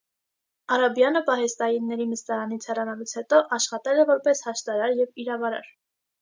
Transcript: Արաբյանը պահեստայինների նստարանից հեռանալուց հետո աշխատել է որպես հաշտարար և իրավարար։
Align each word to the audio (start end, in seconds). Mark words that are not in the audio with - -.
Արաբյանը 0.75 1.19
պահեստայինների 1.27 2.07
նստարանից 2.13 2.65
հեռանալուց 2.71 3.13
հետո 3.19 3.43
աշխատել 3.59 4.03
է 4.05 4.07
որպես 4.13 4.43
հաշտարար 4.49 4.97
և 5.03 5.15
իրավարար։ 5.27 5.71